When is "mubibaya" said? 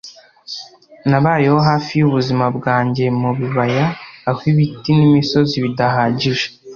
3.19-3.85